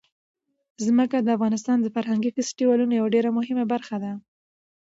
[0.85, 4.11] ځمکه د افغانستان د فرهنګي فستیوالونو یوه ډېره مهمه برخه ده.